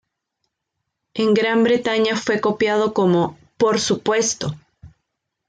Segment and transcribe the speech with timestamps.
[1.13, 4.55] En Gran Bretaña fue copiado como ¡Por supuesto!